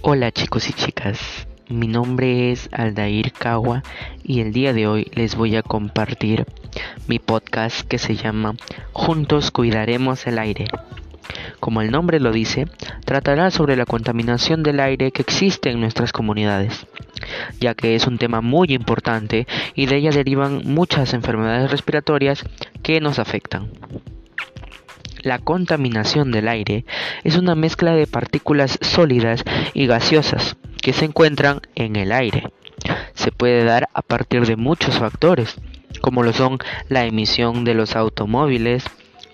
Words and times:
Hola 0.00 0.30
chicos 0.30 0.70
y 0.70 0.72
chicas, 0.74 1.48
mi 1.68 1.88
nombre 1.88 2.52
es 2.52 2.68
Aldair 2.70 3.32
Kawa 3.32 3.82
y 4.22 4.40
el 4.40 4.52
día 4.52 4.72
de 4.72 4.86
hoy 4.86 5.10
les 5.12 5.34
voy 5.34 5.56
a 5.56 5.64
compartir 5.64 6.46
mi 7.08 7.18
podcast 7.18 7.80
que 7.80 7.98
se 7.98 8.14
llama 8.14 8.54
Juntos 8.92 9.50
Cuidaremos 9.50 10.24
el 10.28 10.38
Aire. 10.38 10.66
Como 11.58 11.82
el 11.82 11.90
nombre 11.90 12.20
lo 12.20 12.30
dice, 12.30 12.68
tratará 13.04 13.50
sobre 13.50 13.74
la 13.74 13.86
contaminación 13.86 14.62
del 14.62 14.78
aire 14.78 15.10
que 15.10 15.22
existe 15.22 15.70
en 15.70 15.80
nuestras 15.80 16.12
comunidades, 16.12 16.86
ya 17.58 17.74
que 17.74 17.96
es 17.96 18.06
un 18.06 18.18
tema 18.18 18.40
muy 18.40 18.68
importante 18.68 19.48
y 19.74 19.86
de 19.86 19.96
ella 19.96 20.10
derivan 20.12 20.62
muchas 20.64 21.12
enfermedades 21.12 21.72
respiratorias 21.72 22.44
que 22.84 23.00
nos 23.00 23.18
afectan. 23.18 23.72
La 25.22 25.38
contaminación 25.38 26.30
del 26.30 26.48
aire 26.48 26.84
es 27.24 27.36
una 27.36 27.54
mezcla 27.54 27.94
de 27.94 28.06
partículas 28.06 28.78
sólidas 28.80 29.44
y 29.74 29.86
gaseosas 29.86 30.56
que 30.80 30.92
se 30.92 31.06
encuentran 31.06 31.60
en 31.74 31.96
el 31.96 32.12
aire. 32.12 32.52
Se 33.14 33.32
puede 33.32 33.64
dar 33.64 33.88
a 33.94 34.02
partir 34.02 34.46
de 34.46 34.56
muchos 34.56 34.98
factores, 34.98 35.56
como 36.00 36.22
lo 36.22 36.32
son 36.32 36.58
la 36.88 37.04
emisión 37.04 37.64
de 37.64 37.74
los 37.74 37.96
automóviles, 37.96 38.84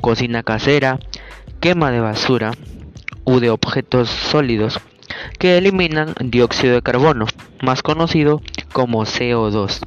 cocina 0.00 0.42
casera, 0.42 1.00
quema 1.60 1.90
de 1.90 2.00
basura 2.00 2.52
u 3.24 3.40
de 3.40 3.50
objetos 3.50 4.08
sólidos 4.08 4.80
que 5.38 5.58
eliminan 5.58 6.14
dióxido 6.20 6.74
de 6.74 6.82
carbono, 6.82 7.26
más 7.60 7.82
conocido 7.82 8.40
como 8.72 9.04
CO2. 9.04 9.80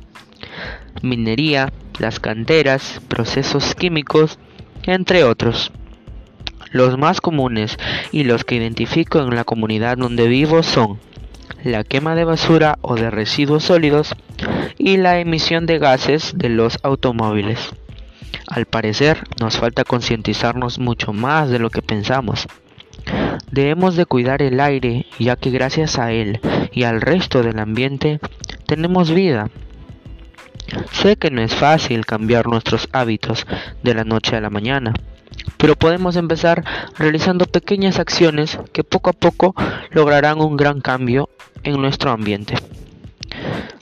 Minería, 1.02 1.72
las 2.00 2.20
canteras, 2.20 3.02
procesos 3.08 3.76
químicos, 3.76 4.40
entre 4.84 5.24
otros. 5.24 5.72
Los 6.76 6.98
más 6.98 7.22
comunes 7.22 7.78
y 8.12 8.26
los 8.26 8.44
que 8.44 8.56
identifico 8.56 9.20
en 9.20 9.34
la 9.34 9.46
comunidad 9.46 9.96
donde 9.96 10.28
vivo 10.28 10.62
son 10.62 11.00
la 11.64 11.86
quema 11.86 12.16
de 12.16 12.26
basura 12.26 12.80
o 12.82 12.96
de 12.96 13.10
residuos 13.10 13.64
sólidos 13.64 14.14
y 14.78 14.98
la 14.98 15.22
emisión 15.22 15.68
de 15.68 15.80
gases 15.80 16.34
de 16.38 16.50
los 16.50 16.78
automóviles. 16.84 17.70
Al 18.50 18.66
parecer 18.66 19.24
nos 19.40 19.58
falta 19.58 19.86
concientizarnos 19.86 20.78
mucho 20.78 21.14
más 21.14 21.50
de 21.50 21.60
lo 21.60 21.70
que 21.70 21.82
pensamos. 21.82 22.46
Debemos 23.50 23.96
de 23.96 24.06
cuidar 24.06 24.42
el 24.42 24.60
aire 24.60 25.06
ya 25.18 25.38
que 25.38 25.52
gracias 25.52 25.98
a 25.98 26.12
él 26.12 26.42
y 26.74 26.84
al 26.84 27.00
resto 27.00 27.42
del 27.42 27.60
ambiente 27.60 28.20
tenemos 28.68 29.12
vida. 29.12 29.50
Sé 30.92 31.16
que 31.18 31.32
no 31.32 31.42
es 31.42 31.54
fácil 31.54 32.06
cambiar 32.06 32.48
nuestros 32.48 32.90
hábitos 32.92 33.46
de 33.84 33.94
la 33.94 34.04
noche 34.04 34.36
a 34.36 34.42
la 34.42 34.50
mañana, 34.50 34.94
pero 35.58 35.76
podemos 35.76 36.16
empezar 36.16 36.64
realizando 36.98 37.46
pequeñas 37.46 38.00
acciones 38.00 38.60
que 38.74 38.84
poco 38.84 39.10
a 39.10 39.14
poco 39.14 39.56
lograrán 39.92 40.40
un 40.40 40.58
gran 40.58 40.82
cambio 40.82 41.30
en 41.64 41.82
nuestro 41.82 42.12
ambiente. 42.12 42.56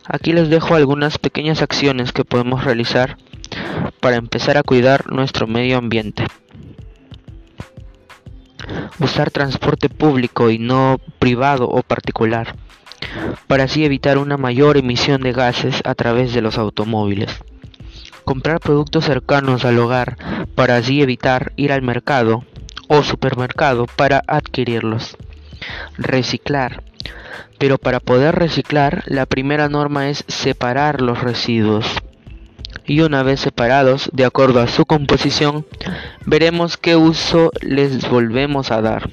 Aquí 0.05 0.33
les 0.33 0.49
dejo 0.49 0.75
algunas 0.75 1.17
pequeñas 1.17 1.61
acciones 1.61 2.11
que 2.11 2.25
podemos 2.25 2.63
realizar 2.63 3.17
para 3.99 4.17
empezar 4.17 4.57
a 4.57 4.63
cuidar 4.63 5.11
nuestro 5.11 5.47
medio 5.47 5.77
ambiente. 5.77 6.25
Usar 8.99 9.31
transporte 9.31 9.89
público 9.89 10.49
y 10.49 10.59
no 10.59 10.99
privado 11.19 11.67
o 11.69 11.81
particular, 11.83 12.55
para 13.47 13.65
así 13.65 13.85
evitar 13.85 14.17
una 14.17 14.37
mayor 14.37 14.77
emisión 14.77 15.21
de 15.21 15.33
gases 15.33 15.81
a 15.85 15.95
través 15.95 16.33
de 16.33 16.41
los 16.41 16.57
automóviles. 16.57 17.43
Comprar 18.23 18.59
productos 18.59 19.05
cercanos 19.05 19.65
al 19.65 19.79
hogar 19.79 20.17
para 20.55 20.77
así 20.77 21.01
evitar 21.01 21.51
ir 21.55 21.71
al 21.71 21.81
mercado 21.81 22.45
o 22.87 23.03
supermercado 23.03 23.85
para 23.85 24.23
adquirirlos. 24.27 25.17
Reciclar. 25.97 26.83
Pero 27.57 27.77
para 27.77 27.99
poder 27.99 28.35
reciclar, 28.35 29.03
la 29.07 29.25
primera 29.25 29.69
norma 29.69 30.09
es 30.09 30.25
separar 30.27 31.01
los 31.01 31.21
residuos. 31.21 31.85
Y 32.85 32.99
una 33.01 33.23
vez 33.23 33.39
separados, 33.39 34.09
de 34.11 34.25
acuerdo 34.25 34.59
a 34.59 34.67
su 34.67 34.85
composición, 34.85 35.65
veremos 36.25 36.75
qué 36.75 36.97
uso 36.97 37.51
les 37.61 38.09
volvemos 38.09 38.71
a 38.71 38.81
dar. 38.81 39.09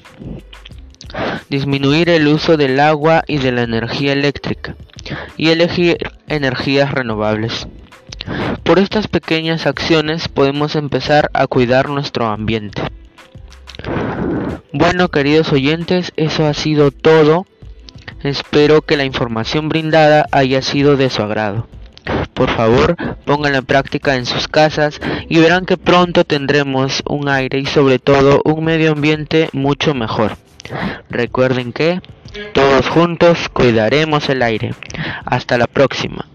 Disminuir 1.51 2.07
el 2.07 2.29
uso 2.29 2.55
del 2.55 2.79
agua 2.79 3.25
y 3.27 3.39
de 3.39 3.51
la 3.51 3.63
energía 3.63 4.13
eléctrica 4.13 4.77
y 5.35 5.49
elegir 5.49 5.97
energías 6.29 6.93
renovables. 6.93 7.67
Por 8.63 8.79
estas 8.79 9.09
pequeñas 9.09 9.67
acciones 9.67 10.29
podemos 10.29 10.77
empezar 10.77 11.29
a 11.33 11.47
cuidar 11.47 11.89
nuestro 11.89 12.27
ambiente. 12.27 12.81
Bueno, 14.71 15.09
queridos 15.09 15.51
oyentes, 15.51 16.13
eso 16.15 16.47
ha 16.47 16.53
sido 16.53 16.89
todo. 16.89 17.45
Espero 18.23 18.83
que 18.83 18.95
la 18.95 19.03
información 19.03 19.67
brindada 19.67 20.27
haya 20.31 20.61
sido 20.61 20.95
de 20.95 21.09
su 21.09 21.21
agrado. 21.21 21.67
Por 22.33 22.49
favor, 22.49 22.95
pónganla 23.25 23.57
en 23.57 23.65
práctica 23.65 24.15
en 24.15 24.25
sus 24.25 24.47
casas 24.47 25.01
y 25.27 25.39
verán 25.39 25.65
que 25.65 25.75
pronto 25.75 26.23
tendremos 26.23 27.03
un 27.09 27.27
aire 27.27 27.59
y 27.59 27.65
sobre 27.65 27.99
todo 27.99 28.41
un 28.45 28.63
medio 28.63 28.93
ambiente 28.93 29.49
mucho 29.51 29.93
mejor. 29.93 30.37
Recuerden 31.09 31.73
que 31.73 32.01
todos 32.53 32.87
juntos 32.87 33.49
cuidaremos 33.49 34.29
el 34.29 34.41
aire. 34.41 34.73
Hasta 35.25 35.57
la 35.57 35.67
próxima. 35.67 36.30